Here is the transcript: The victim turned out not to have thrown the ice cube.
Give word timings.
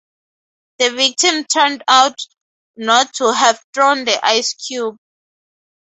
The 0.79 0.89
victim 0.95 1.43
turned 1.43 1.83
out 1.87 2.17
not 2.75 3.13
to 3.17 3.31
have 3.31 3.63
thrown 3.71 4.03
the 4.03 4.19
ice 4.25 4.55
cube. 4.55 4.97